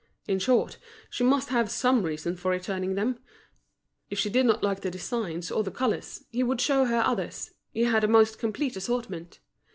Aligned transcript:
In 0.27 0.39
short, 0.39 0.77
she 1.11 1.23
must 1.23 1.49
have 1.49 1.69
some 1.69 2.01
reason 2.01 2.35
for 2.35 2.49
returning 2.49 2.95
them; 2.95 3.19
if 4.09 4.17
she 4.17 4.31
did 4.31 4.47
not 4.47 4.63
like 4.63 4.81
the 4.81 4.89
designs 4.89 5.51
or 5.51 5.61
the 5.61 5.69
colours, 5.69 6.23
he 6.31 6.41
would 6.41 6.59
show 6.59 6.85
her 6.85 7.03
others, 7.05 7.51
he 7.69 7.83
had 7.83 8.03
a 8.03 8.07
most 8.07 8.39
complete 8.39 8.75
assortment. 8.75 9.37